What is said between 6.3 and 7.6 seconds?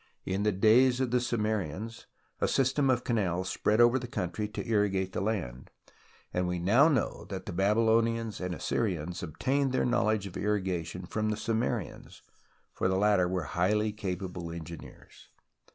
and we now know that the